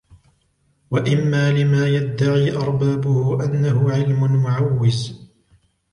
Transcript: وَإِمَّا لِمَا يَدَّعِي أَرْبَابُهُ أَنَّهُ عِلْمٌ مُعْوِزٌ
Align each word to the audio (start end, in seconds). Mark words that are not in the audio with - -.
وَإِمَّا 0.91 1.51
لِمَا 1.51 1.87
يَدَّعِي 1.87 2.51
أَرْبَابُهُ 2.57 3.43
أَنَّهُ 3.43 3.91
عِلْمٌ 3.91 4.43
مُعْوِزٌ 4.43 5.29